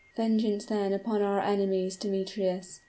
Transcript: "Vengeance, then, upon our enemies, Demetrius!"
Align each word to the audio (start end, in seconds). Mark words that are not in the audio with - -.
"Vengeance, 0.15 0.65
then, 0.65 0.93
upon 0.93 1.21
our 1.21 1.39
enemies, 1.39 1.95
Demetrius!" 1.95 2.79